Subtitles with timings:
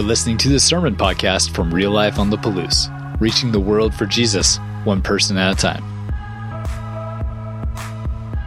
[0.00, 2.88] You're listening to the Sermon Podcast from Real Life on the Palouse,
[3.20, 5.84] reaching the world for Jesus, one person at a time.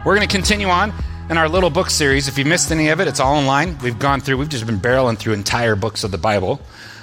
[0.04, 0.92] We're going to continue on
[1.30, 2.26] in our little book series.
[2.26, 3.78] If you missed any of it, it's all online.
[3.78, 6.60] We've gone through, we've just been barreling through entire books of the Bible.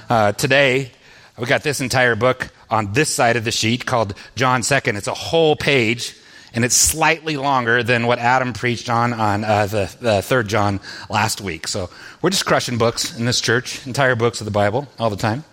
[0.10, 0.92] Uh, today,
[1.40, 4.98] we got this entire book on this side of the sheet called John 2nd.
[4.98, 6.14] It's a whole page,
[6.54, 10.80] and it's slightly longer than what Adam preached on on uh, the, the third John
[11.10, 11.68] last week.
[11.68, 11.90] So
[12.22, 15.44] we're just crushing books in this church, entire books of the Bible all the time.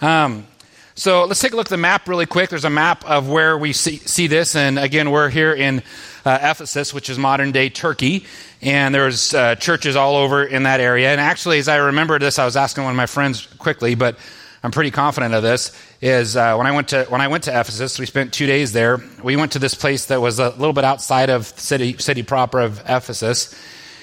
[0.00, 0.46] Um,
[0.94, 2.50] so let's take a look at the map really quick.
[2.50, 5.82] There's a map of where we see, see this, and again, we're here in
[6.24, 8.26] uh, Ephesus, which is modern day Turkey,
[8.60, 11.10] and there's uh, churches all over in that area.
[11.10, 14.18] And actually, as I remember this, I was asking one of my friends quickly, but
[14.62, 15.72] I'm pretty confident of this.
[16.02, 18.72] Is uh, when I went to when I went to Ephesus, we spent two days
[18.72, 19.00] there.
[19.22, 22.58] We went to this place that was a little bit outside of city city proper
[22.58, 23.54] of Ephesus,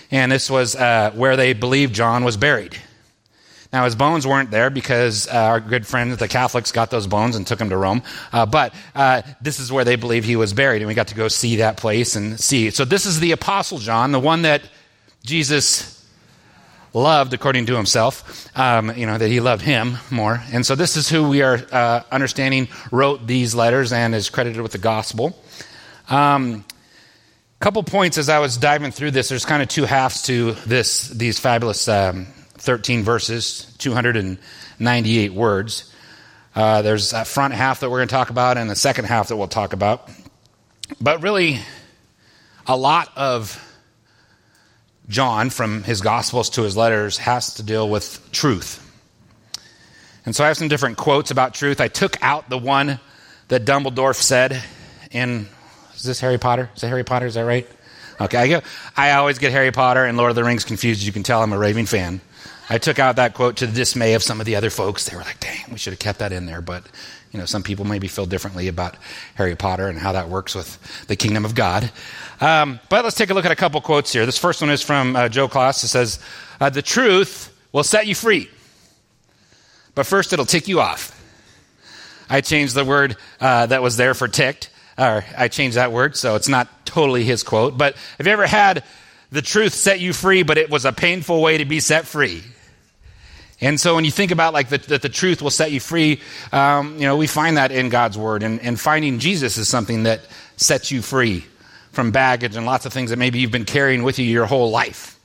[0.09, 2.77] and this was uh, where they believed John was buried.
[3.73, 7.35] Now, his bones weren't there because uh, our good friends, the Catholics, got those bones
[7.35, 8.01] and took them to Rome.
[8.31, 11.15] Uh, but uh, this is where they believe he was buried, and we got to
[11.15, 12.71] go see that place and see.
[12.71, 14.63] So, this is the Apostle John, the one that
[15.23, 15.98] Jesus
[16.93, 20.41] loved according to himself, um, you know, that he loved him more.
[20.51, 24.61] And so, this is who we are uh, understanding wrote these letters and is credited
[24.61, 25.37] with the gospel.
[26.09, 26.65] Um,
[27.59, 29.27] couple points as I was diving through this.
[29.27, 35.93] There's kind of two halves to this, these fabulous um, 13 verses, 298 words.
[36.55, 39.27] Uh, there's a front half that we're going to talk about and the second half
[39.27, 40.09] that we'll talk about.
[41.01, 41.59] But really,
[42.65, 43.61] a lot of
[45.09, 48.85] John, from his Gospels to his letters, has to deal with truth.
[50.25, 51.81] And so I have some different quotes about truth.
[51.81, 52.99] I took out the one
[53.47, 54.63] that Dumbledore said
[55.11, 55.47] in,
[55.95, 56.69] is this Harry Potter?
[56.75, 57.25] Is it Harry Potter?
[57.25, 57.67] Is that right?
[58.21, 58.61] Okay, I, go,
[58.95, 61.01] I always get Harry Potter and Lord of the Rings confused.
[61.01, 62.21] You can tell, I'm a raving fan.
[62.69, 65.09] I took out that quote to the dismay of some of the other folks.
[65.09, 66.61] They were like, dang, we should have kept that in there.
[66.61, 66.83] But,
[67.31, 68.95] you know, some people maybe feel differently about
[69.35, 71.91] Harry Potter and how that works with the kingdom of God.
[72.41, 74.25] Um, but let's take a look at a couple quotes here.
[74.25, 75.83] This first one is from uh, Joe Klaas.
[75.83, 76.19] It says,
[76.59, 78.49] uh, The truth will set you free,
[79.93, 81.15] but first it'll tick you off.
[82.29, 86.15] I changed the word uh, that was there for ticked, or I changed that word,
[86.15, 87.77] so it's not totally his quote.
[87.77, 88.83] But have you ever had
[89.31, 92.43] the truth set you free, but it was a painful way to be set free?
[93.61, 96.21] And so when you think about like the, that the truth will set you free,
[96.51, 98.41] um, you know, we find that in God's word.
[98.43, 100.21] And, and finding Jesus is something that
[100.55, 101.45] sets you free
[101.91, 104.71] from baggage and lots of things that maybe you've been carrying with you your whole
[104.71, 105.19] life.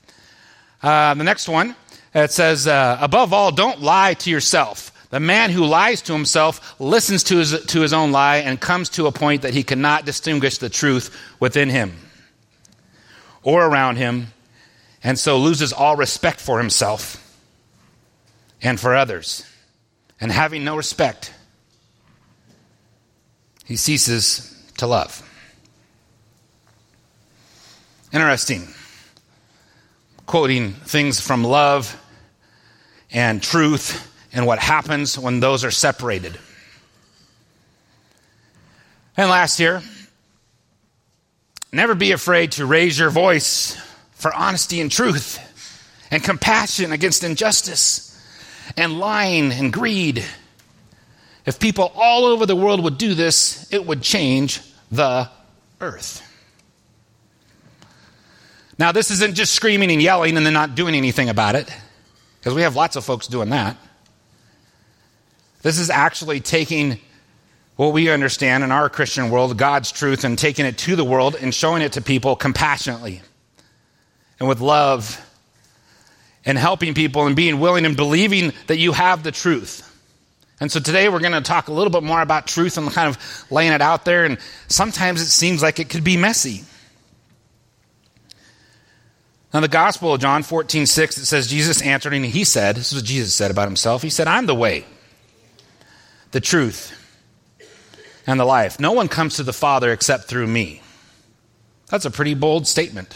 [0.83, 1.77] Uh, the next one,
[2.13, 4.91] it says, uh, above all, don't lie to yourself.
[5.11, 8.89] The man who lies to himself listens to his, to his own lie and comes
[8.91, 11.93] to a point that he cannot distinguish the truth within him
[13.45, 14.29] or around him,
[15.05, 17.24] and so loses all respect for himself
[18.65, 19.47] and for others.
[20.21, 21.33] And having no respect,
[23.65, 25.23] he ceases to love.
[28.13, 28.67] Interesting.
[30.27, 32.01] Quoting things from love
[33.13, 36.39] and truth and what happens when those are separated.
[39.17, 39.83] And last year,
[41.71, 43.77] never be afraid to raise your voice
[44.13, 45.39] for honesty and truth
[46.11, 48.14] and compassion against injustice
[48.77, 50.25] and lying and greed.
[51.47, 55.29] If people all over the world would do this, it would change the
[55.81, 56.23] earth.
[58.79, 61.71] Now, this isn't just screaming and yelling and then not doing anything about it,
[62.41, 63.77] because we have lots of folks doing that.
[65.63, 66.99] This is actually taking
[67.77, 71.37] what we understand in our Christian world, God's truth, and taking it to the world
[71.41, 73.23] and showing it to people compassionately
[74.39, 75.21] and with love
[76.45, 79.91] and helping people and being willing and believing that you have the truth.
[80.61, 83.09] And so today we're going to talk a little bit more about truth and kind
[83.09, 84.25] of laying it out there.
[84.25, 84.39] And
[84.69, 86.65] sometimes it seems like it could be messy.
[89.53, 92.93] Now, the Gospel of John 14, 6, it says, Jesus answered and he said, This
[92.93, 94.03] is what Jesus said about himself.
[94.03, 94.85] He said, I'm the way,
[96.33, 96.93] the truth,
[98.27, 98.81] and the life.
[98.81, 100.83] No one comes to the Father except through me.
[101.89, 103.15] That's a pretty bold statement.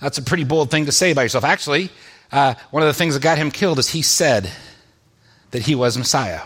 [0.00, 1.44] That's a pretty bold thing to say about yourself.
[1.44, 1.90] Actually,
[2.30, 4.50] uh, one of the things that got him killed is he said
[5.50, 6.42] that he was Messiah.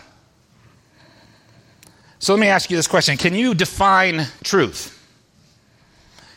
[2.19, 4.99] So let me ask you this question Can you define truth?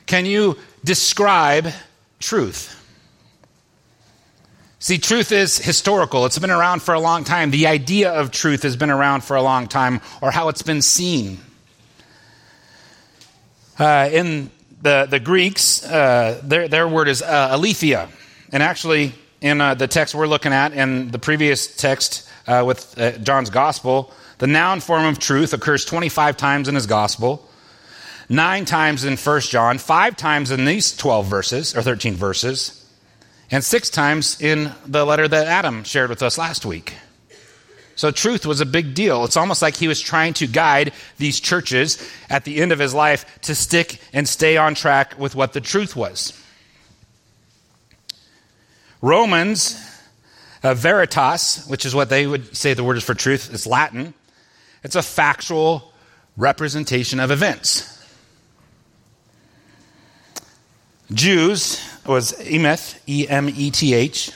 [0.07, 1.69] Can you describe
[2.19, 2.73] truth?
[4.79, 6.27] See, truth is historical.
[6.27, 7.51] It's been around for a long time.
[7.51, 10.83] The idea of truth has been around for a long time, or how it's been
[10.83, 11.39] seen.
[13.79, 14.51] Uh, in
[14.83, 18.09] the, the Greeks, uh, their, their word is uh, aletheia.
[18.53, 22.99] And actually, in uh, the text we're looking at and the previous text uh, with
[22.99, 27.49] uh, John's gospel, the noun form of truth occurs 25 times in his gospel,
[28.29, 32.85] nine times in 1 John, five times in these 12 verses, or 13 verses,
[33.51, 36.95] and six times in the letter that Adam shared with us last week.
[37.97, 39.25] So, truth was a big deal.
[39.25, 41.99] It's almost like he was trying to guide these churches
[42.31, 45.63] at the end of his life to stick and stay on track with what the
[45.63, 46.39] truth was.
[49.01, 49.83] Romans,
[50.63, 54.15] uh, veritas, which is what they would say the word is for truth, is Latin.
[54.83, 55.93] It's a factual
[56.37, 57.93] representation of events.
[61.13, 64.33] Jews was emeth, E M E T H,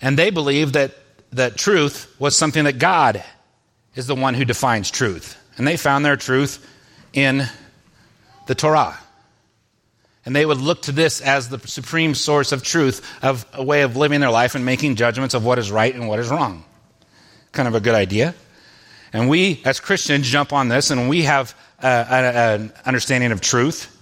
[0.00, 0.92] and they believed that,
[1.32, 3.22] that truth was something that God
[3.94, 5.36] is the one who defines truth.
[5.56, 6.66] And they found their truth
[7.12, 7.46] in
[8.46, 8.98] the Torah.
[10.24, 13.82] And they would look to this as the supreme source of truth, of a way
[13.82, 16.64] of living their life and making judgments of what is right and what is wrong.
[17.52, 18.34] Kind of a good idea.
[19.12, 23.94] And we, as Christians, jump on this and we have an understanding of truth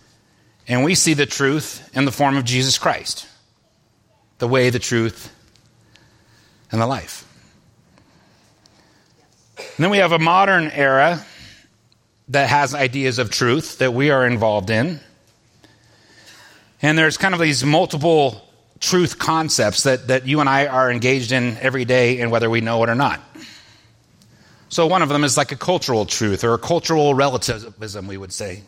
[0.69, 3.29] and we see the truth in the form of Jesus Christ
[4.39, 5.33] the way, the truth,
[6.71, 7.25] and the life.
[9.59, 11.25] And then we have a modern era
[12.29, 15.01] that has ideas of truth that we are involved in.
[16.83, 18.43] And there's kind of these multiple
[18.81, 22.61] truth concepts that, that you and I are engaged in every day, and whether we
[22.61, 23.21] know it or not.
[24.69, 28.33] So, one of them is like a cultural truth or a cultural relativism, we would
[28.33, 28.63] say.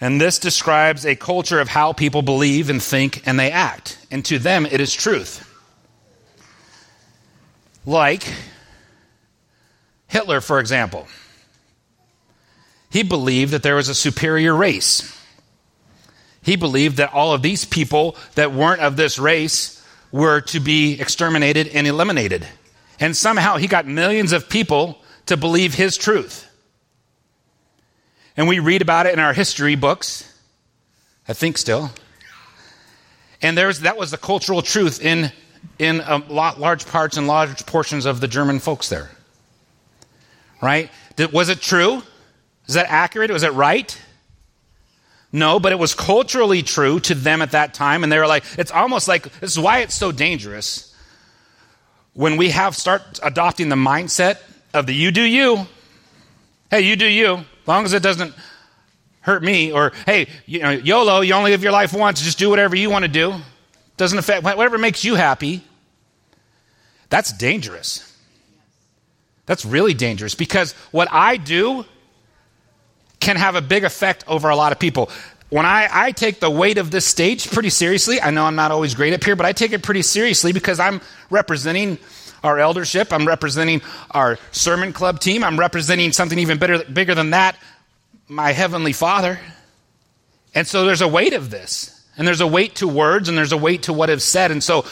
[0.00, 3.98] And this describes a culture of how people believe and think and they act.
[4.10, 5.45] And to them, it is truth.
[7.86, 8.30] Like
[10.08, 11.06] Hitler, for example.
[12.90, 15.12] He believed that there was a superior race.
[16.42, 21.00] He believed that all of these people that weren't of this race were to be
[21.00, 22.46] exterminated and eliminated.
[23.00, 26.48] And somehow he got millions of people to believe his truth.
[28.36, 30.32] And we read about it in our history books,
[31.26, 31.90] I think still.
[33.42, 35.32] And there's, that was the cultural truth in,
[35.78, 39.10] in um, a lot, large parts and large portions of the German folks there.
[40.62, 40.90] Right?
[41.32, 42.02] Was it true?
[42.66, 43.30] Is that accurate?
[43.30, 43.96] Was it right?
[45.32, 48.02] No, but it was culturally true to them at that time.
[48.02, 50.94] And they were like, it's almost like, this is why it's so dangerous.
[52.14, 54.38] When we have start adopting the mindset
[54.72, 55.66] of the you do you,
[56.70, 58.34] hey, you do you, as long as it doesn't
[59.20, 62.48] hurt me, or hey, you know, YOLO, you only live your life once, just do
[62.48, 63.34] whatever you want to do.
[63.96, 65.62] Doesn't affect whatever makes you happy.
[67.08, 68.12] That's dangerous.
[69.46, 71.84] That's really dangerous because what I do
[73.20, 75.10] can have a big effect over a lot of people.
[75.48, 78.72] When I, I take the weight of this stage pretty seriously, I know I'm not
[78.72, 81.00] always great up here, but I take it pretty seriously because I'm
[81.30, 81.98] representing
[82.42, 83.12] our eldership.
[83.12, 85.44] I'm representing our sermon club team.
[85.44, 87.56] I'm representing something even bigger, bigger than that,
[88.28, 89.38] my heavenly Father.
[90.52, 91.95] And so there's a weight of this.
[92.16, 94.50] And there's a weight to words and there's a weight to what is said.
[94.50, 94.86] And so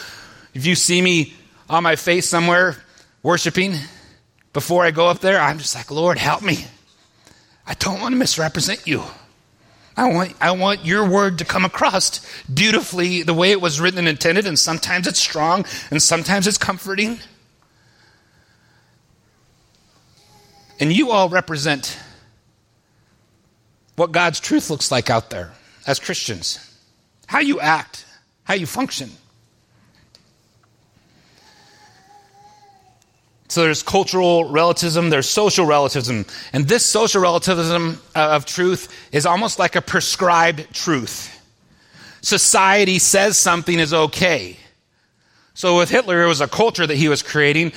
[0.53, 1.33] if you see me
[1.69, 2.77] on my face somewhere
[3.23, 3.75] worshiping
[4.53, 6.65] before I go up there, I'm just like, Lord, help me.
[7.67, 9.03] I don't want to misrepresent you.
[9.97, 13.99] I want, I want your word to come across beautifully the way it was written
[13.99, 17.19] and intended, and sometimes it's strong and sometimes it's comforting.
[20.79, 21.97] And you all represent
[23.95, 25.53] what God's truth looks like out there
[25.87, 26.74] as Christians,
[27.27, 28.05] how you act,
[28.43, 29.09] how you function.
[33.47, 36.25] So there's cultural relativism, there's social relativism.
[36.51, 41.31] And this social relativism uh, of truth is almost like a prescribed truth.
[42.21, 44.57] Society says something is okay.
[45.53, 47.71] So with Hitler, it was a culture that he was creating,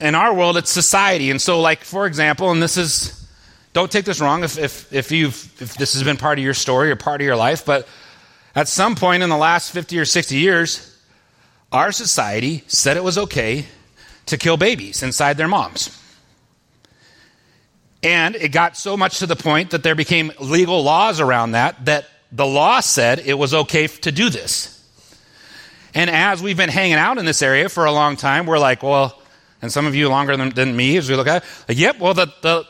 [0.00, 1.30] in our world, it's society.
[1.30, 3.28] And so, like, for example, and this is,
[3.72, 6.54] don't take this wrong if, if, if, you've, if this has been part of your
[6.54, 7.88] story or part of your life, but
[8.54, 10.98] at some point in the last 50 or 60 years,
[11.72, 13.66] our society said it was okay
[14.26, 15.94] to kill babies inside their moms.
[18.02, 21.84] And it got so much to the point that there became legal laws around that,
[21.86, 24.74] that the law said it was okay to do this.
[25.94, 28.82] And as we've been hanging out in this area for a long time, we're like,
[28.82, 29.20] well,
[29.60, 31.98] and some of you longer than, than me as we look at it, like, yep,
[31.98, 32.64] well, the, the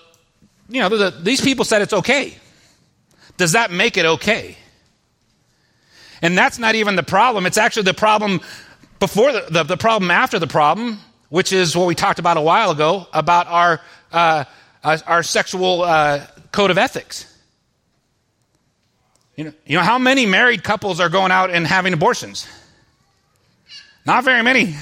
[0.68, 2.36] you know, the, these people said it's okay.
[3.36, 4.56] Does that make it okay?
[6.22, 7.46] And that's not even the problem.
[7.46, 8.40] It's actually the problem
[8.98, 10.98] before the, the, the problem after the problem,
[11.28, 13.80] which is what we talked about a while ago about our,
[14.12, 14.44] uh,
[14.82, 17.26] uh our sexual uh, code of ethics.
[19.36, 22.48] You know, you know, how many married couples are going out and having abortions?
[24.04, 24.74] Not very many.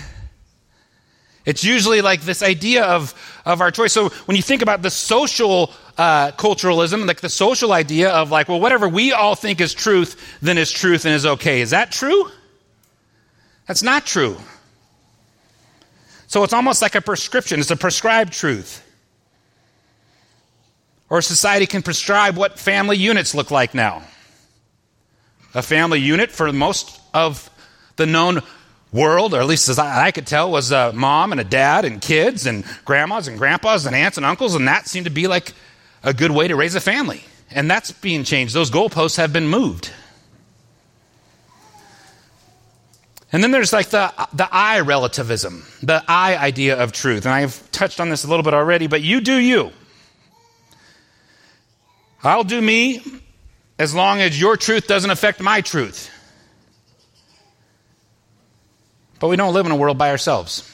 [1.45, 3.15] It's usually like this idea of,
[3.47, 3.93] of our choice.
[3.93, 8.49] So when you think about the social uh, culturalism, like the social idea of like,
[8.49, 11.61] well, whatever we all think is truth, then is truth and is okay.
[11.61, 12.29] Is that true?
[13.67, 14.37] That's not true.
[16.27, 18.83] So it's almost like a prescription, it's a prescribed truth.
[21.09, 24.03] Or society can prescribe what family units look like now.
[25.55, 27.49] A family unit, for most of
[27.95, 28.43] the known
[28.97, 32.01] world, or at least as I, could tell, was a mom and a dad and
[32.01, 35.53] kids and grandmas and grandpas and aunts and uncles, and that seemed to be like
[36.03, 37.23] a good way to raise a family.
[37.51, 38.55] And that's being changed.
[38.55, 39.93] Those goalposts have been moved.
[43.33, 47.27] And then there's like the, the I relativism, the I idea of truth.
[47.27, 49.73] And I've touched on this a little bit already, but you do you.
[52.23, 53.03] I'll do me
[53.79, 56.11] as long as your truth doesn't affect my truth.
[59.19, 60.71] But we don't live in a world by ourselves.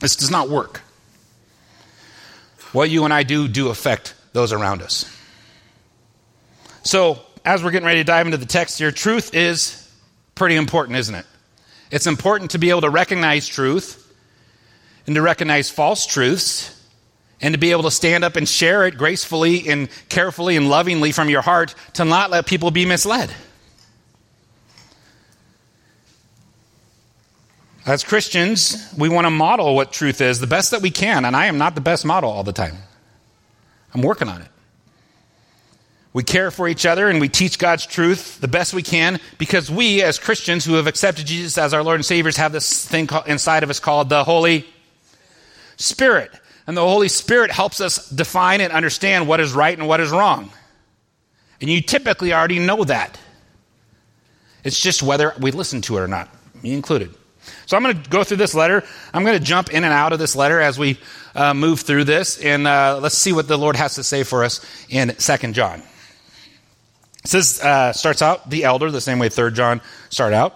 [0.00, 0.80] This does not work.
[2.72, 5.04] What you and I do do affect those around us.
[6.82, 9.90] So, as we're getting ready to dive into the text here, truth is
[10.34, 11.26] pretty important, isn't it?
[11.90, 14.04] It's important to be able to recognize truth
[15.06, 16.74] and to recognize false truths
[17.40, 21.12] and to be able to stand up and share it gracefully and carefully and lovingly
[21.12, 23.32] from your heart to not let people be misled.
[27.88, 31.34] As Christians, we want to model what truth is the best that we can, and
[31.34, 32.76] I am not the best model all the time.
[33.94, 34.48] I'm working on it.
[36.12, 39.70] We care for each other and we teach God's truth the best we can because
[39.70, 43.08] we, as Christians who have accepted Jesus as our Lord and Savior, have this thing
[43.26, 44.66] inside of us called the Holy
[45.78, 46.30] Spirit.
[46.66, 50.10] And the Holy Spirit helps us define and understand what is right and what is
[50.10, 50.52] wrong.
[51.58, 53.18] And you typically already know that.
[54.62, 56.28] It's just whether we listen to it or not,
[56.62, 57.14] me included.
[57.66, 58.84] So I'm going to go through this letter.
[59.12, 60.98] I'm going to jump in and out of this letter as we
[61.34, 64.44] uh, move through this, and uh, let's see what the Lord has to say for
[64.44, 65.82] us in Second John.
[67.24, 70.54] It says, uh, starts out the elder, the same way Third John start out.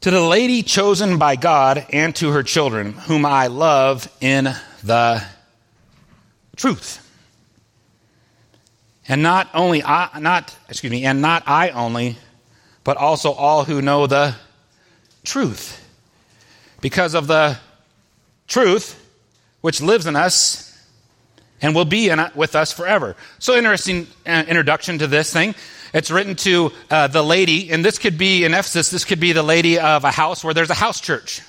[0.00, 4.48] To the lady chosen by God and to her children, whom I love in
[4.84, 5.24] the
[6.56, 7.02] truth.
[9.08, 12.16] And not only I, not, excuse me, and not I only,
[12.84, 14.34] but also all who know the
[15.24, 15.85] truth.
[16.86, 17.58] Because of the
[18.46, 18.94] truth
[19.60, 20.72] which lives in us
[21.60, 23.16] and will be in, with us forever.
[23.40, 25.56] So interesting uh, introduction to this thing.
[25.92, 29.32] It's written to uh, the lady, and this could be in Ephesus, this could be
[29.32, 31.42] the lady of a house where there's a house church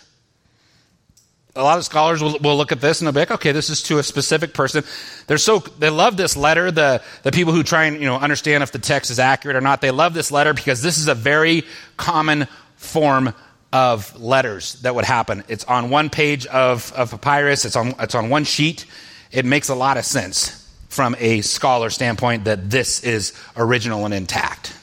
[1.55, 3.69] a lot of scholars will, will look at this and they'll be like, okay, this
[3.69, 4.83] is to a specific person.
[5.27, 6.69] They're so they love this letter.
[6.69, 9.61] The the people who try and you know understand if the text is accurate or
[9.61, 11.63] not, they love this letter because this is a very
[11.95, 13.33] common form
[13.73, 15.43] of letters that would happen.
[15.47, 17.65] It's on one page of, of papyrus.
[17.65, 18.85] It's on it's on one sheet.
[19.31, 24.13] It makes a lot of sense from a scholar standpoint that this is original and
[24.13, 24.73] intact.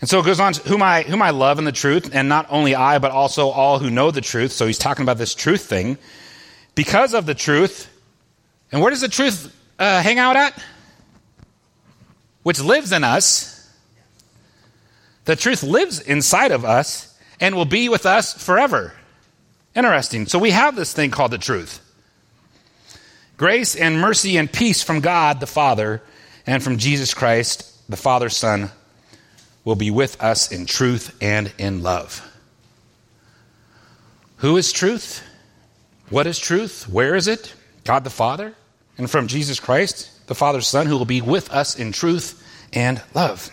[0.00, 2.28] And so it goes on to whom I, whom I love in the truth, and
[2.28, 4.52] not only I, but also all who know the truth.
[4.52, 5.98] So he's talking about this truth thing.
[6.76, 7.90] Because of the truth,
[8.70, 10.62] and where does the truth uh, hang out at?
[12.44, 13.57] Which lives in us.
[15.28, 18.94] The truth lives inside of us and will be with us forever.
[19.76, 20.24] Interesting.
[20.24, 21.80] So we have this thing called the truth.
[23.36, 26.00] Grace and mercy and peace from God the Father
[26.46, 28.70] and from Jesus Christ, the Father's Son,
[29.66, 32.26] will be with us in truth and in love.
[34.38, 35.22] Who is truth?
[36.08, 36.88] What is truth?
[36.88, 37.52] Where is it?
[37.84, 38.54] God the Father,
[38.96, 42.42] and from Jesus Christ, the Father's Son, who will be with us in truth
[42.72, 43.50] and love.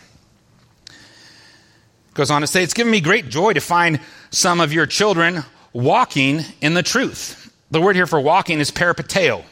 [2.15, 3.99] Goes on to say, It's given me great joy to find
[4.31, 5.43] some of your children
[5.73, 7.53] walking in the truth.
[7.71, 9.43] The word here for walking is peripateo,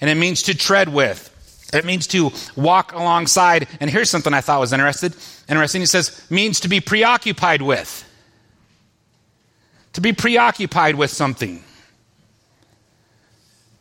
[0.00, 3.68] and it means to tread with, it means to walk alongside.
[3.78, 5.14] And here's something I thought was interested,
[5.48, 5.80] interesting.
[5.80, 8.04] He says, means to be preoccupied with.
[9.92, 11.62] To be preoccupied with something.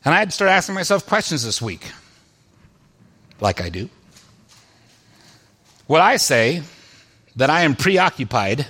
[0.05, 1.91] And I had to start asking myself questions this week,
[3.41, 3.89] like I do.
[5.87, 6.61] What I say
[7.37, 8.67] that I am preoccupied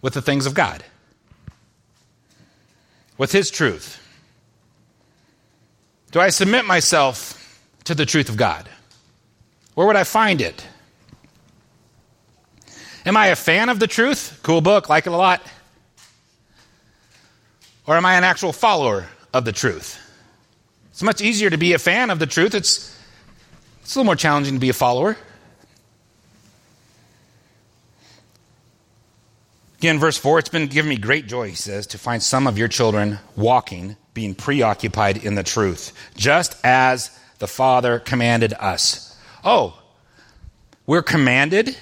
[0.00, 0.82] with the things of God?
[3.16, 4.00] With His truth?
[6.10, 7.38] Do I submit myself
[7.84, 8.68] to the truth of God?
[9.74, 10.66] Where would I find it?
[13.04, 14.40] Am I a fan of the truth?
[14.42, 15.42] Cool book, like it a lot.
[17.86, 19.98] Or am I an actual follower of the truth?
[20.90, 22.54] It's much easier to be a fan of the truth.
[22.54, 22.96] It's,
[23.82, 25.16] it's a little more challenging to be a follower.
[29.82, 32.56] Again, verse 4 It's been given me great joy, he says, to find some of
[32.56, 37.10] your children walking, being preoccupied in the truth, just as
[37.40, 39.18] the Father commanded us.
[39.42, 39.76] Oh,
[40.86, 41.76] we're commanded,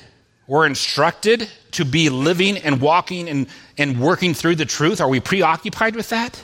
[0.47, 5.03] we're instructed to be living and walking and, and working through the truth.
[5.03, 6.43] Are we preoccupied with that?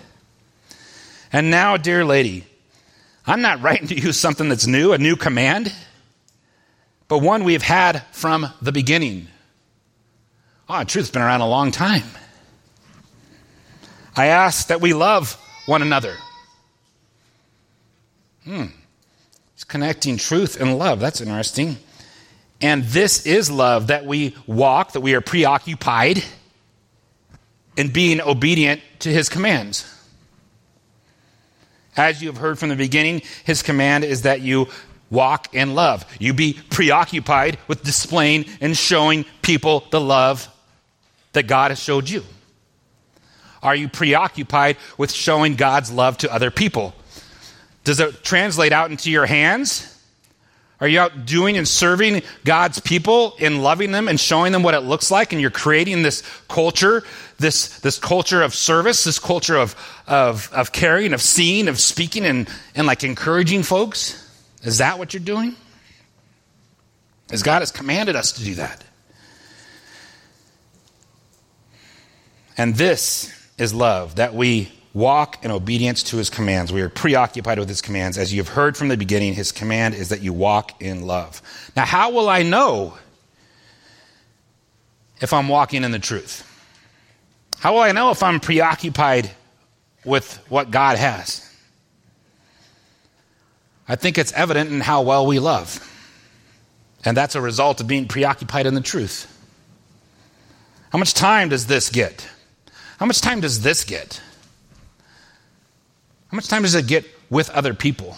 [1.33, 2.45] And now, dear lady,
[3.27, 5.73] I'm not writing to you something that's new, a new command,
[7.09, 9.29] but one we've had from the beginning.
[10.69, 12.05] Oh, truth's been around a long time.
[14.17, 16.17] I ask that we love one another.
[18.45, 18.67] Hmm.
[19.55, 21.01] It's connecting truth and love.
[21.01, 21.77] That's interesting.
[22.61, 26.25] And this is love that we walk, that we are preoccupied
[27.77, 29.93] in being obedient to his commands.
[31.97, 34.69] As you have heard from the beginning, his command is that you
[35.11, 36.05] walk in love.
[36.19, 40.49] You be preoccupied with displaying and showing people the love
[41.37, 42.25] that God has showed you.
[43.63, 46.95] Are you preoccupied with showing God's love to other people?
[47.85, 49.93] Does it translate out into your hands?
[50.81, 54.75] Are you out doing and serving God's people in loving them and showing them what
[54.75, 55.33] it looks like?
[55.33, 57.03] And you're creating this culture,
[57.39, 59.75] this, this culture of service, this culture of,
[60.07, 64.23] of, of caring, of seeing, of speaking, and, and like encouraging folks?
[64.63, 65.55] Is that what you're doing?
[67.31, 68.85] As God has commanded us to do that.
[72.57, 76.73] And this is love, that we walk in obedience to his commands.
[76.73, 78.17] We are preoccupied with his commands.
[78.17, 81.43] As you have heard from the beginning, his command is that you walk in love.
[81.77, 82.97] Now, how will I know
[85.21, 86.51] if I'm walking in the truth?
[87.59, 89.31] How will I know if I'm preoccupied
[90.05, 91.43] with what God has?
[93.89, 95.83] I think it's evident in how well we love.
[97.05, 99.33] And that's a result of being preoccupied in the truth.
[100.91, 102.27] How much time does this get?
[102.99, 104.21] How much time does this get?
[106.31, 108.17] How much time does it get with other people?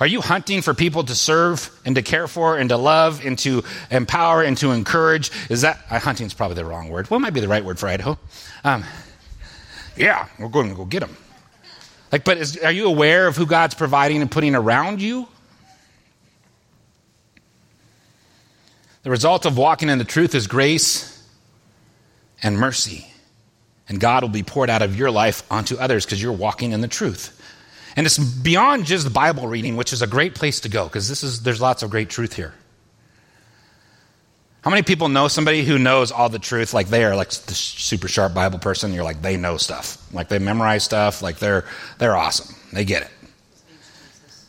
[0.00, 3.38] Are you hunting for people to serve and to care for and to love and
[3.40, 5.30] to empower and to encourage?
[5.48, 7.08] Is that uh, hunting is probably the wrong word.
[7.08, 8.18] What might be the right word for Idaho?
[8.64, 8.84] Um,
[9.96, 11.16] yeah, we're going to go get them.
[12.10, 15.28] Like, but is, are you aware of who God's providing and putting around you?
[19.04, 21.26] The result of walking in the truth is grace
[22.42, 23.11] and mercy
[23.88, 26.80] and God will be poured out of your life onto others because you're walking in
[26.80, 27.38] the truth.
[27.96, 31.22] And it's beyond just Bible reading, which is a great place to go because this
[31.22, 32.54] is there's lots of great truth here.
[34.62, 36.72] How many people know somebody who knows all the truth?
[36.72, 38.92] Like they are like the super sharp Bible person.
[38.92, 39.98] You're like they know stuff.
[40.12, 41.20] Like they memorize stuff.
[41.20, 41.64] Like they're
[41.98, 42.54] they're awesome.
[42.72, 43.10] They get it.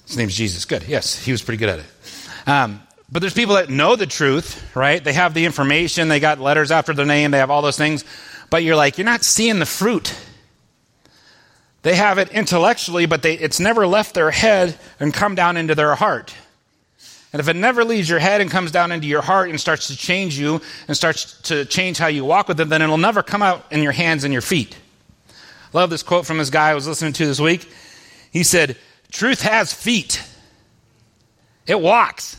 [0.07, 0.65] His name's Jesus.
[0.65, 0.83] Good.
[0.83, 1.85] Yes, he was pretty good at it.
[2.47, 5.03] Um, but there's people that know the truth, right?
[5.03, 6.07] They have the information.
[6.07, 7.31] They got letters after their name.
[7.31, 8.05] They have all those things
[8.53, 10.15] but you're like, you're not seeing the fruit.
[11.81, 15.73] They have it intellectually, but they, it's never left their head and come down into
[15.73, 16.35] their heart.
[17.33, 19.87] And if it never leaves your head and comes down into your heart and starts
[19.87, 23.23] to change you and starts to change how you walk with it, then it'll never
[23.23, 24.77] come out in your hands and your feet.
[25.73, 27.67] Love this quote from this guy I was listening to this week.
[28.31, 28.77] He said,
[29.11, 30.21] Truth has feet,
[31.65, 32.37] it walks.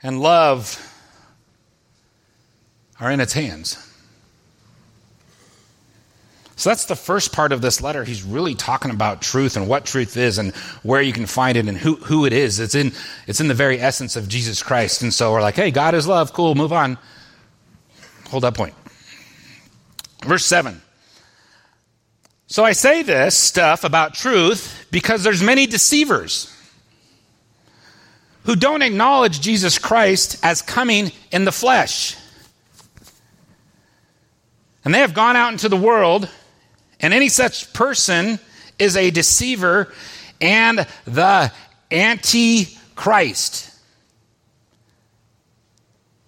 [0.00, 0.89] And love
[3.00, 3.86] are in its hands.
[6.60, 8.04] So that's the first part of this letter.
[8.04, 11.66] He's really talking about truth and what truth is and where you can find it
[11.66, 12.60] and who, who it is.
[12.60, 12.92] It's in,
[13.26, 15.00] it's in the very essence of Jesus Christ.
[15.00, 16.34] And so we're like, hey, God is love.
[16.34, 16.98] Cool, move on.
[18.28, 18.74] Hold that point.
[20.22, 20.82] Verse 7.
[22.46, 26.54] So I say this stuff about truth because there's many deceivers
[28.44, 32.16] who don't acknowledge Jesus Christ as coming in the flesh.
[34.90, 36.28] And they have gone out into the world,
[36.98, 38.40] and any such person
[38.76, 39.92] is a deceiver
[40.40, 41.52] and the
[41.92, 43.70] antichrist.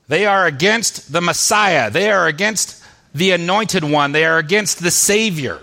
[0.06, 1.90] They are against the Messiah.
[1.90, 4.12] They are against the anointed one.
[4.12, 5.58] They are against the Savior.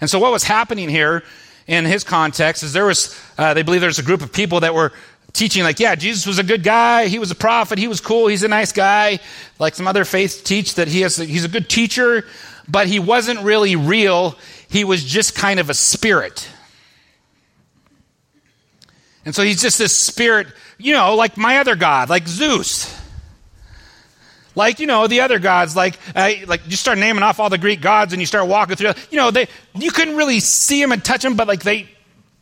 [0.00, 1.24] And so, what was happening here
[1.66, 4.72] in his context is there was, uh, they believe there's a group of people that
[4.72, 4.92] were
[5.34, 7.08] teaching like, yeah, Jesus was a good guy.
[7.08, 7.78] He was a prophet.
[7.78, 8.28] He was cool.
[8.28, 9.18] He's a nice guy.
[9.58, 12.24] Like some other faiths teach that he has, he's a good teacher,
[12.68, 14.38] but he wasn't really real.
[14.70, 16.48] He was just kind of a spirit.
[19.26, 20.46] And so he's just this spirit,
[20.78, 23.02] you know, like my other God, like Zeus.
[24.56, 27.80] Like, you know, the other gods, like, like you start naming off all the Greek
[27.80, 31.04] gods and you start walking through, you know, they, you couldn't really see them and
[31.04, 31.88] touch them, but like they,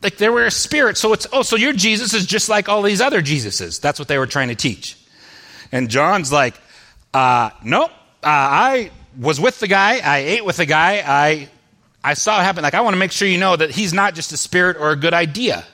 [0.03, 0.97] like they were a spirit.
[0.97, 3.79] So it's, oh, so your Jesus is just like all these other Jesuses.
[3.79, 4.97] That's what they were trying to teach.
[5.71, 6.55] And John's like,
[7.13, 7.91] Uh, nope.
[8.23, 9.99] Uh, I was with the guy.
[9.99, 11.03] I ate with the guy.
[11.05, 11.49] I,
[12.03, 12.63] I saw it happen.
[12.63, 14.91] Like, I want to make sure you know that he's not just a spirit or
[14.91, 15.65] a good idea.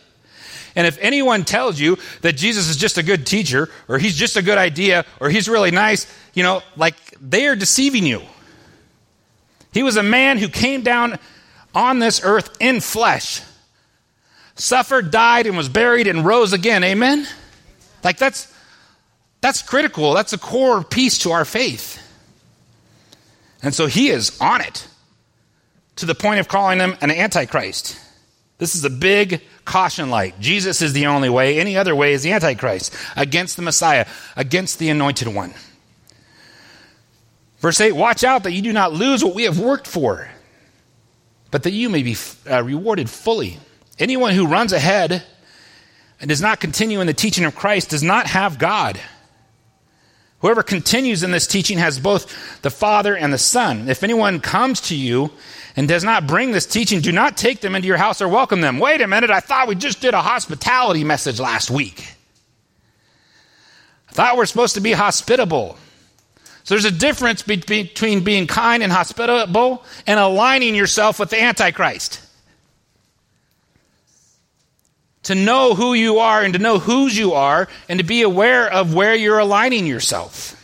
[0.76, 4.38] And if anyone tells you that Jesus is just a good teacher, or he's just
[4.38, 8.22] a good idea, or he's really nice, you know, like they are deceiving you.
[9.74, 11.20] He was a man who came down
[11.74, 13.42] on this earth in flesh,
[14.60, 16.84] suffered, died, and was buried and rose again.
[16.84, 17.28] Amen?
[18.04, 18.54] Like that's
[19.42, 20.14] that's critical.
[20.14, 22.06] That's a core piece to our faith.
[23.64, 24.88] And so he is on it
[25.98, 28.00] to the point of calling him an antichrist.
[28.60, 30.40] This is a big caution light.
[30.40, 31.60] Jesus is the only way.
[31.60, 35.54] Any other way is the Antichrist, against the Messiah, against the anointed one.
[37.60, 40.30] Verse 8 Watch out that you do not lose what we have worked for,
[41.52, 42.18] but that you may be
[42.50, 43.60] uh, rewarded fully.
[44.00, 45.24] Anyone who runs ahead
[46.22, 49.00] and does not continue in the teaching of Christ does not have God.
[50.40, 53.90] Whoever continues in this teaching has both the Father and the Son.
[53.90, 55.32] If anyone comes to you
[55.76, 58.62] and does not bring this teaching, do not take them into your house or welcome
[58.62, 58.80] them.
[58.80, 62.16] Wait a minute, I thought we just did a hospitality message last week.
[64.10, 65.78] I thought we're supposed to be hospitable.
[66.64, 72.22] So there's a difference between being kind and hospitable and aligning yourself with the Antichrist.
[75.30, 78.68] To know who you are and to know whose you are and to be aware
[78.68, 80.56] of where you're aligning yourself.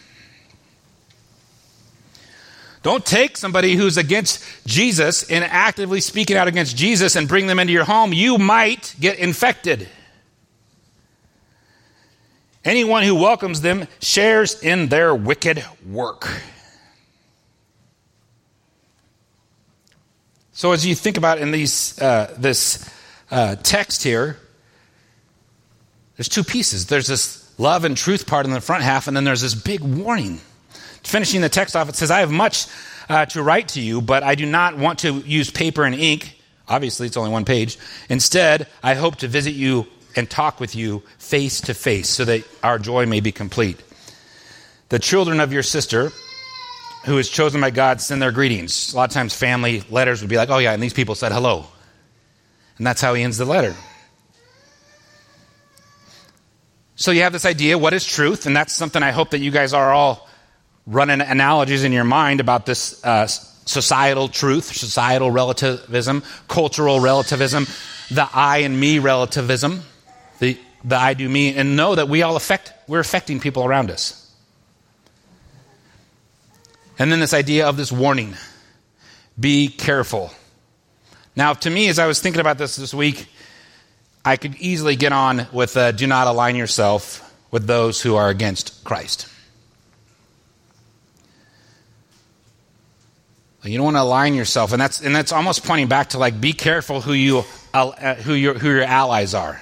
[2.81, 7.59] Don't take somebody who's against Jesus and actively speaking out against Jesus and bring them
[7.59, 8.11] into your home.
[8.11, 9.87] You might get infected.
[12.63, 16.27] Anyone who welcomes them shares in their wicked work.
[20.53, 22.89] So, as you think about in these, uh, this
[23.29, 24.39] uh, text here,
[26.17, 26.87] there's two pieces.
[26.87, 29.81] There's this love and truth part in the front half, and then there's this big
[29.81, 30.39] warning
[31.07, 32.67] finishing the text off, it says, I have much
[33.09, 36.39] uh, to write to you, but I do not want to use paper and ink.
[36.67, 37.77] Obviously, it's only one page.
[38.09, 42.43] Instead, I hope to visit you and talk with you face to face so that
[42.63, 43.81] our joy may be complete.
[44.89, 46.11] The children of your sister,
[47.05, 48.93] who is chosen by God, send their greetings.
[48.93, 51.31] A lot of times, family letters would be like, oh, yeah, and these people said
[51.31, 51.67] hello.
[52.77, 53.75] And that's how he ends the letter.
[56.95, 58.45] So you have this idea what is truth?
[58.45, 60.27] And that's something I hope that you guys are all
[60.87, 67.67] running analogies in your mind about this uh, societal truth, societal relativism, cultural relativism,
[68.11, 69.83] the I and me relativism,
[70.39, 73.91] the, the I do me, and know that we all affect, we're affecting people around
[73.91, 74.21] us.
[76.97, 78.35] And then this idea of this warning
[79.37, 80.31] be careful.
[81.35, 83.27] Now, to me, as I was thinking about this this week,
[84.25, 88.29] I could easily get on with uh, do not align yourself with those who are
[88.29, 89.29] against Christ.
[93.63, 96.39] You don't want to align yourself, and that's and that's almost pointing back to like
[96.39, 99.59] be careful who you uh, who your who your allies are,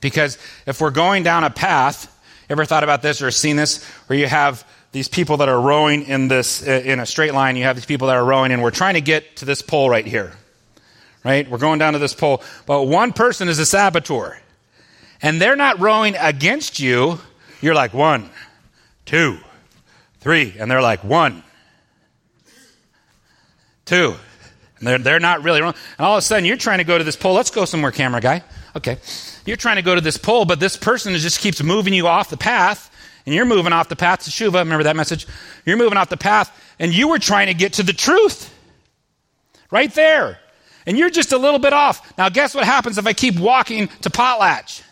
[0.00, 2.12] because if we're going down a path,
[2.50, 6.02] ever thought about this or seen this, where you have these people that are rowing
[6.06, 8.60] in this uh, in a straight line, you have these people that are rowing, and
[8.60, 10.32] we're trying to get to this pole right here,
[11.28, 11.48] right?
[11.48, 14.40] We're going down to this pole, but one person is a saboteur,
[15.22, 17.20] and they're not rowing against you.
[17.60, 18.30] You're like one,
[19.04, 19.38] two,
[20.20, 21.42] three, and they're like one
[23.88, 24.14] Two.
[24.78, 25.72] And they're, they're not really wrong.
[25.96, 27.32] And all of a sudden, you're trying to go to this pole.
[27.32, 28.44] Let's go somewhere, camera guy.
[28.76, 28.98] Okay.
[29.46, 32.28] You're trying to go to this pole, but this person just keeps moving you off
[32.28, 34.58] the path, and you're moving off the path to Shuva.
[34.58, 35.26] Remember that message?
[35.64, 38.54] You're moving off the path, and you were trying to get to the truth.
[39.70, 40.38] Right there.
[40.88, 42.16] And you're just a little bit off.
[42.16, 44.82] Now, guess what happens if I keep walking to Potlatch?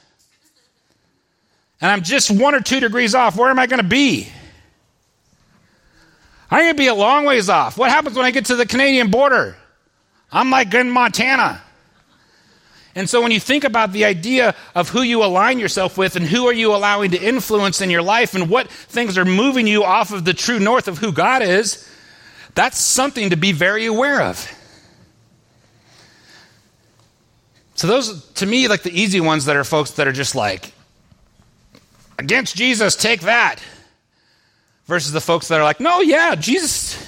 [1.80, 3.34] And I'm just one or two degrees off.
[3.34, 4.28] Where am I going to be?
[6.50, 7.78] I'm going to be a long ways off.
[7.78, 9.56] What happens when I get to the Canadian border?
[10.30, 11.62] I'm like in Montana.
[12.94, 16.26] And so when you think about the idea of who you align yourself with and
[16.26, 19.82] who are you allowing to influence in your life and what things are moving you
[19.82, 21.90] off of the true north of who God is,
[22.54, 24.52] that's something to be very aware of.
[27.76, 30.72] So those to me like the easy ones that are folks that are just like
[32.18, 33.62] against Jesus, take that
[34.86, 37.04] versus the folks that are like, no, yeah, Jesus.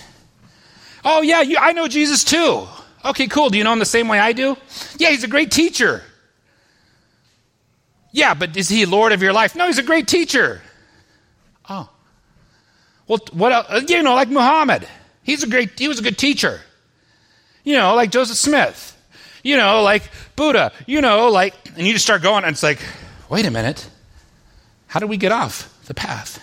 [1.05, 2.67] Oh, yeah, you, I know Jesus too.
[3.05, 3.49] Okay, cool.
[3.49, 4.57] Do you know him the same way I do?
[4.99, 6.03] Yeah, he's a great teacher.
[8.11, 9.55] Yeah, but is he Lord of your life?
[9.55, 10.61] No, he's a great teacher.
[11.69, 11.89] Oh.
[13.07, 13.67] Well, what else?
[13.71, 14.87] Uh, you know, like Muhammad.
[15.23, 16.61] He's a great, he was a good teacher.
[17.65, 18.97] You know, like Joseph Smith.
[19.43, 20.03] You know, like
[20.39, 20.73] Buddha.
[20.87, 22.79] You know, like, and you just start going, and it's like,
[23.29, 23.91] wait a minute.
[24.87, 26.43] How do we get off the path?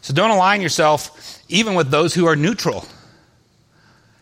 [0.00, 2.86] So don't align yourself even with those who are neutral.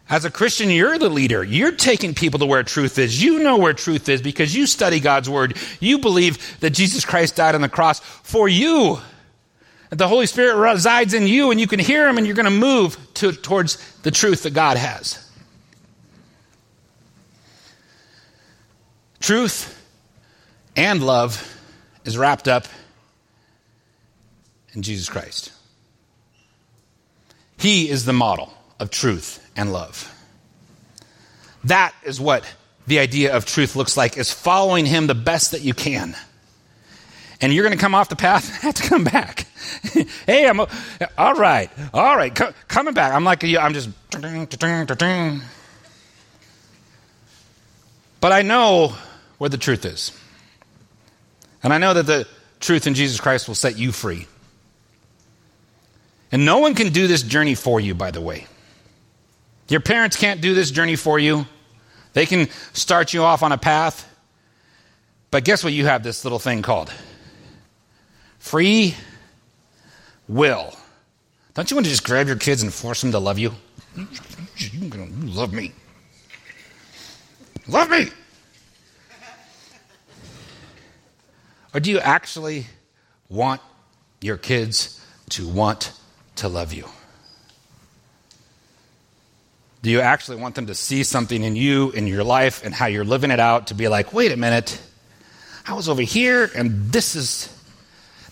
[0.08, 1.44] As a Christian, you're the leader.
[1.44, 3.22] You're taking people to where truth is.
[3.22, 5.56] You know where truth is because you study God's word.
[5.80, 8.98] You believe that Jesus Christ died on the cross for you.
[9.90, 12.44] That the Holy Spirit resides in you and you can hear him and you're going
[12.44, 15.28] to move to, towards the truth that God has.
[19.22, 19.80] Truth
[20.74, 21.48] and love
[22.04, 22.66] is wrapped up
[24.72, 25.52] in Jesus Christ.
[27.56, 30.12] He is the model of truth and love.
[31.62, 32.44] That is what
[32.88, 36.16] the idea of truth looks like is following him the best that you can.
[37.40, 39.46] And you're going to come off the path, have to come back.
[40.26, 43.12] hey, I'm all right, all right, co- coming back.
[43.12, 43.88] I'm like I'm just.
[48.20, 48.94] But I know
[49.42, 50.12] where the truth is.
[51.64, 52.28] And I know that the
[52.60, 54.28] truth in Jesus Christ will set you free.
[56.30, 58.46] And no one can do this journey for you, by the way.
[59.66, 61.44] Your parents can't do this journey for you.
[62.12, 64.08] They can start you off on a path.
[65.32, 66.92] But guess what you have this little thing called?
[68.38, 68.94] Free
[70.28, 70.72] will.
[71.54, 73.50] Don't you want to just grab your kids and force them to love you?
[73.96, 75.72] You love me.
[77.66, 78.06] Love me.
[81.74, 82.66] Or do you actually
[83.28, 83.60] want
[84.20, 85.92] your kids to want
[86.36, 86.86] to love you?
[89.82, 92.86] Do you actually want them to see something in you, in your life, and how
[92.86, 94.80] you're living it out to be like, wait a minute,
[95.66, 97.48] I was over here, and this is,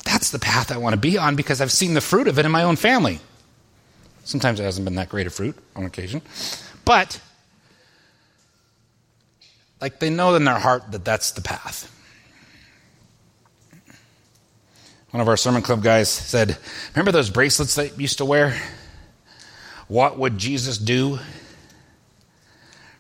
[0.05, 2.45] that's the path I want to be on because I've seen the fruit of it
[2.45, 3.19] in my own family.
[4.25, 6.23] Sometimes it hasn't been that great a fruit on occasion.
[6.85, 7.21] But,
[9.81, 11.97] like, they know in their heart that that's the path.
[15.11, 16.57] One of our sermon club guys said,
[16.95, 18.57] Remember those bracelets you used to wear?
[19.89, 21.19] What would Jesus do?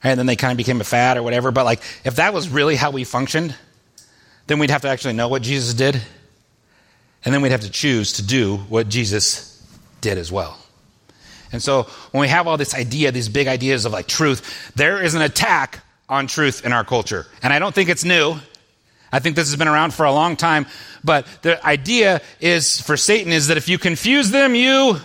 [0.03, 1.53] And then they kind of became a fad or whatever.
[1.53, 3.55] But, like, if that was really how we functioned,
[4.49, 6.03] then we'd have to actually know what Jesus did.
[7.25, 9.64] And then we'd have to choose to do what Jesus
[10.01, 10.59] did as well.
[11.53, 15.03] And so when we have all this idea, these big ideas of like truth, there
[15.03, 17.27] is an attack on truth in our culture.
[17.42, 18.37] And I don't think it's new.
[19.12, 20.66] I think this has been around for a long time,
[21.03, 24.99] but the idea is for Satan is that if you confuse them, you.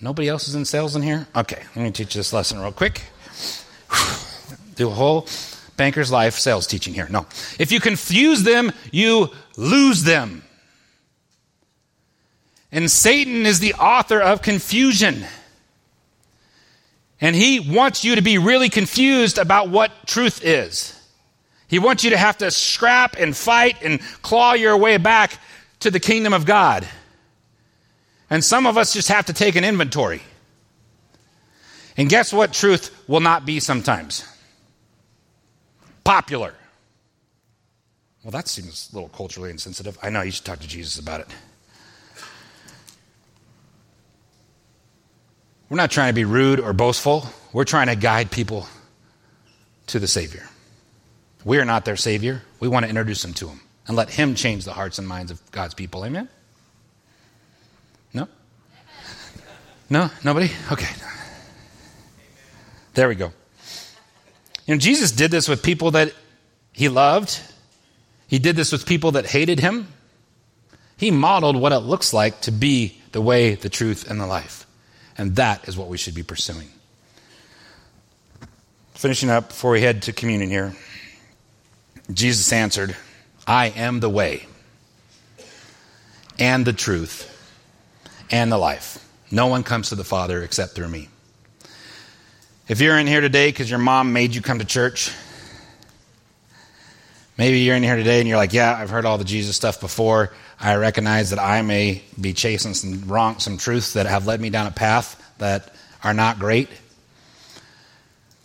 [0.00, 1.26] Nobody else is in sales in here?
[1.34, 3.02] Okay, let me teach this lesson real quick.
[4.74, 5.26] Do a whole
[5.76, 7.08] banker's life sales teaching here.
[7.10, 7.26] No.
[7.58, 10.44] If you confuse them, you lose them.
[12.70, 15.24] And Satan is the author of confusion.
[17.20, 20.93] And he wants you to be really confused about what truth is.
[21.68, 25.38] He wants you to have to scrap and fight and claw your way back
[25.80, 26.86] to the kingdom of God.
[28.30, 30.22] And some of us just have to take an inventory.
[31.96, 34.26] And guess what truth will not be sometimes?
[36.02, 36.54] Popular.
[38.22, 39.98] Well, that seems a little culturally insensitive.
[40.02, 41.28] I know you should talk to Jesus about it.
[45.68, 47.26] We're not trying to be rude or boastful.
[47.52, 48.66] We're trying to guide people
[49.88, 50.48] to the Savior.
[51.44, 52.42] We are not their Savior.
[52.60, 55.30] We want to introduce them to Him and let Him change the hearts and minds
[55.30, 56.04] of God's people.
[56.04, 56.28] Amen?
[58.12, 58.28] No?
[59.90, 60.10] No?
[60.24, 60.50] Nobody?
[60.72, 60.92] Okay.
[62.94, 63.32] There we go.
[64.66, 66.14] You know, Jesus did this with people that
[66.72, 67.40] He loved,
[68.26, 69.88] He did this with people that hated Him.
[70.96, 74.64] He modeled what it looks like to be the way, the truth, and the life.
[75.18, 76.68] And that is what we should be pursuing.
[78.94, 80.74] Finishing up before we head to communion here.
[82.12, 82.96] Jesus answered,
[83.46, 84.46] I am the way
[86.38, 87.30] and the truth
[88.30, 89.00] and the life.
[89.30, 91.08] No one comes to the Father except through me.
[92.68, 95.12] If you're in here today because your mom made you come to church,
[97.36, 99.80] maybe you're in here today and you're like, Yeah, I've heard all the Jesus stuff
[99.80, 100.32] before.
[100.58, 104.50] I recognize that I may be chasing some wrong, some truths that have led me
[104.50, 106.68] down a path that are not great.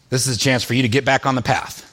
[0.09, 1.88] This is a chance for you to get back on the path.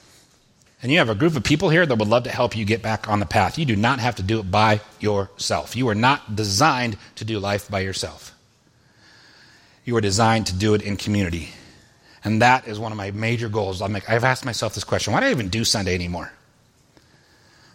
[0.82, 2.82] And you have a group of people here that would love to help you get
[2.82, 3.58] back on the path.
[3.58, 5.74] You do not have to do it by yourself.
[5.74, 8.34] You are not designed to do life by yourself.
[9.84, 11.50] You are designed to do it in community.
[12.24, 13.80] And that is one of my major goals.
[13.80, 16.30] Like, I've asked myself this question why do I even do Sunday anymore?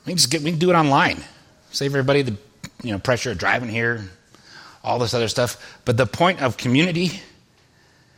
[0.05, 1.23] We can just get, we can do it online.
[1.71, 2.37] Save everybody the
[2.83, 4.09] you know, pressure of driving here,
[4.83, 5.79] all this other stuff.
[5.85, 7.21] But the point of community,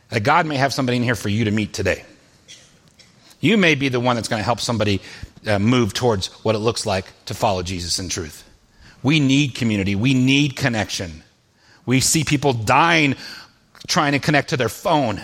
[0.08, 2.04] that God may have somebody in here for you to meet today.
[3.44, 5.02] You may be the one that's going to help somebody
[5.46, 8.42] uh, move towards what it looks like to follow Jesus in truth.
[9.02, 11.22] We need community, we need connection.
[11.84, 13.16] We see people dying
[13.86, 15.20] trying to connect to their phone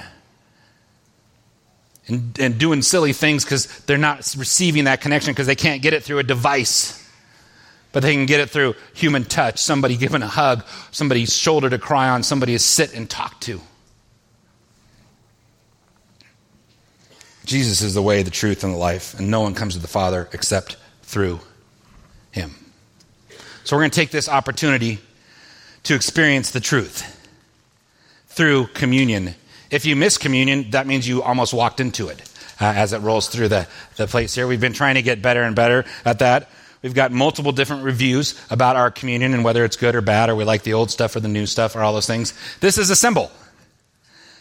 [2.09, 5.95] and, and doing silly things because they're not receiving that connection because they can't get
[5.95, 7.03] it through a device.
[7.93, 11.79] But they can get it through human touch, somebody giving a hug, somebody's shoulder to
[11.79, 13.63] cry on, somebody to sit and talk to.
[17.51, 19.89] Jesus is the way, the truth, and the life, and no one comes to the
[19.89, 21.41] Father except through
[22.31, 22.55] him.
[23.65, 25.01] So we're going to take this opportunity
[25.83, 27.29] to experience the truth
[28.29, 29.35] through communion.
[29.69, 32.21] If you miss communion, that means you almost walked into it
[32.61, 34.47] uh, as it rolls through the, the place here.
[34.47, 36.49] We've been trying to get better and better at that.
[36.83, 40.37] We've got multiple different reviews about our communion and whether it's good or bad, or
[40.37, 42.33] we like the old stuff or the new stuff, or all those things.
[42.61, 43.33] This is a symbol.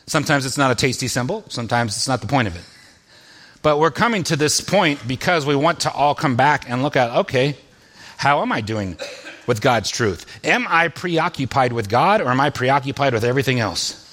[0.06, 2.62] Sometimes it's not a tasty symbol, sometimes it's not the point of it.
[3.62, 6.96] But we're coming to this point because we want to all come back and look
[6.96, 7.58] at okay,
[8.18, 8.98] how am I doing
[9.48, 10.26] with God's truth?
[10.46, 14.06] Am I preoccupied with God or am I preoccupied with everything else?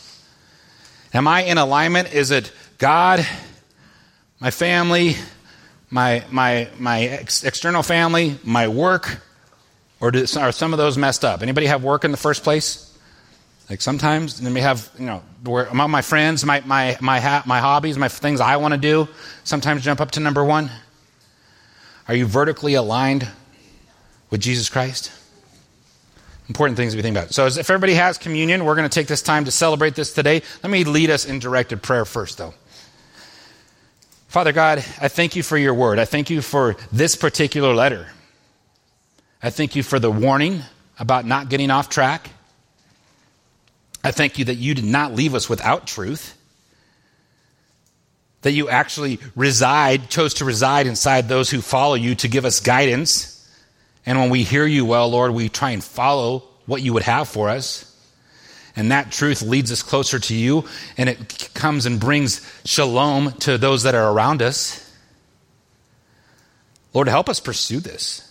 [1.15, 2.13] Am I in alignment?
[2.13, 3.27] Is it God,
[4.41, 5.17] my family,
[5.91, 9.21] my, my, my ex- external family, my work,
[10.01, 11.43] or do, are some of those messed up?
[11.43, 12.86] Anybody have work in the first place?
[13.69, 17.43] Like sometimes, then we have, you know, where among my friends, my, my, my, ha-
[17.47, 19.09] my hobbies, my things I want to do,
[19.43, 20.71] sometimes jump up to number one.
[22.07, 23.29] Are you vertically aligned
[24.31, 25.11] with Jesus Christ?
[26.49, 27.35] Important things to be thinking about.
[27.35, 30.43] So, if everybody has communion, we're going to take this time to celebrate this today.
[30.63, 32.55] Let me lead us in directed prayer first, though.
[34.29, 35.99] Father God, I thank you for your word.
[35.99, 38.07] I thank you for this particular letter.
[39.43, 40.63] I thank you for the warning
[41.01, 42.31] about not getting off track.
[44.07, 46.39] I thank you that you did not leave us without truth,
[48.43, 52.61] that you actually reside, chose to reside inside those who follow you to give us
[52.61, 53.51] guidance.
[54.07, 57.27] And when we hear you well, Lord, we try and follow what you would have
[57.27, 57.93] for us.
[58.77, 60.67] And that truth leads us closer to you,
[60.97, 64.89] and it comes and brings shalom to those that are around us.
[66.95, 68.26] Lord, help us pursue this.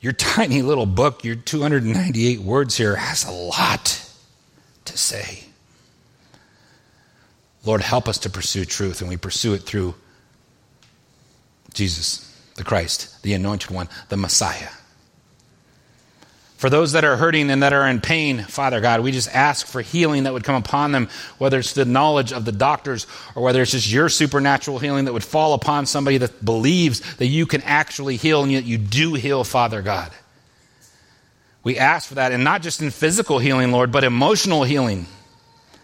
[0.00, 4.10] Your tiny little book, your 298 words here, has a lot
[4.84, 5.44] to say.
[7.64, 9.94] Lord, help us to pursue truth, and we pursue it through
[11.74, 14.68] Jesus, the Christ, the anointed one, the Messiah.
[16.56, 19.66] For those that are hurting and that are in pain, Father God, we just ask
[19.66, 23.42] for healing that would come upon them, whether it's the knowledge of the doctors or
[23.42, 27.44] whether it's just your supernatural healing that would fall upon somebody that believes that you
[27.44, 30.10] can actually heal and yet you do heal, Father God.
[31.62, 35.06] We ask for that, and not just in physical healing, Lord, but emotional healing.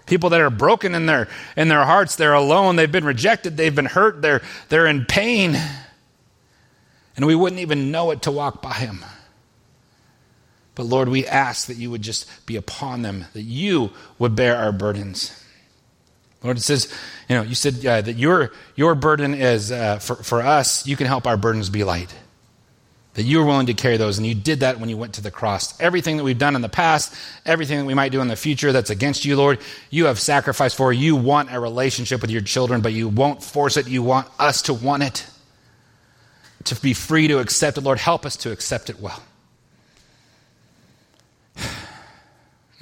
[0.07, 3.75] People that are broken in their, in their hearts, they're alone, they've been rejected, they've
[3.75, 5.55] been hurt, they're, they're in pain.
[7.17, 9.05] And we wouldn't even know it to walk by them.
[10.75, 14.57] But Lord, we ask that you would just be upon them, that you would bear
[14.57, 15.39] our burdens.
[16.43, 16.93] Lord, it says,
[17.29, 20.97] you know, you said uh, that your, your burden is, uh, for, for us, you
[20.97, 22.13] can help our burdens be light.
[23.15, 25.21] That you were willing to carry those, and you did that when you went to
[25.21, 25.79] the cross.
[25.79, 28.73] Everything that we've done in the past, everything that we might do in the future
[28.73, 29.59] that's against you, Lord,
[29.91, 30.95] you have sacrificed for.
[30.95, 33.87] You want a relationship with your children, but you won't force it.
[33.87, 35.27] You want us to want it,
[36.65, 37.83] to be free to accept it.
[37.83, 39.23] Lord, help us to accept it well.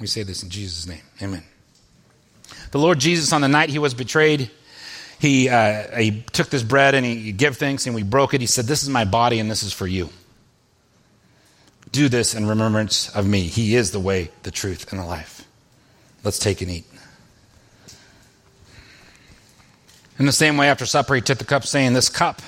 [0.01, 1.03] We say this in Jesus' name.
[1.21, 1.43] Amen.
[2.71, 4.49] The Lord Jesus, on the night he was betrayed,
[5.19, 8.41] he, uh, he took this bread and he gave thanks and we broke it.
[8.41, 10.09] He said, This is my body and this is for you.
[11.91, 13.41] Do this in remembrance of me.
[13.41, 15.45] He is the way, the truth, and the life.
[16.23, 16.85] Let's take and eat.
[20.17, 22.41] In the same way, after supper, he took the cup, saying, This cup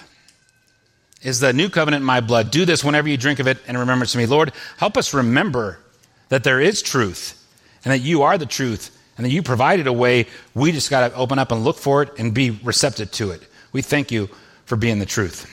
[1.22, 2.50] is the new covenant in my blood.
[2.50, 4.26] Do this whenever you drink of it in remembrance of me.
[4.26, 5.78] Lord, help us remember
[6.30, 7.40] that there is truth
[7.84, 10.28] and that you are the truth and that you provided a way.
[10.54, 13.42] We just got to open up and look for it and be receptive to it.
[13.72, 14.30] We thank you
[14.66, 15.50] for being the truth.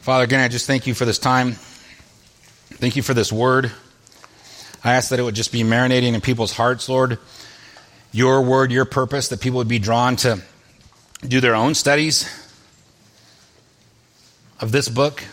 [0.00, 1.52] Father, again, I just thank you for this time.
[1.52, 3.72] Thank you for this word.
[4.84, 7.18] I ask that it would just be marinating in people's hearts, Lord.
[8.12, 10.40] Your word, your purpose, that people would be drawn to
[11.26, 12.28] do their own studies
[14.60, 15.24] of this book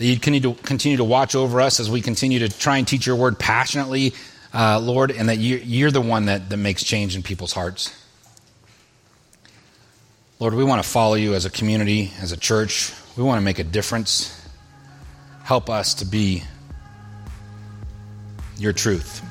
[0.00, 3.16] that you'd continue to, watch over us as we continue to try and teach your
[3.16, 4.14] word passionately,
[4.54, 7.94] uh, Lord, and that you're, you're the one that, that makes change in people's hearts.
[10.38, 12.94] Lord, we want to follow you as a community, as a church.
[13.14, 14.34] We want to make a difference.
[15.44, 16.44] Help us to be
[18.56, 19.22] your truth.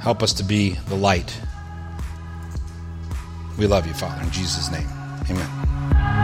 [0.00, 1.38] Help us to be the light.
[3.58, 4.88] We love you, Father, in Jesus' name.
[5.28, 6.23] Amen.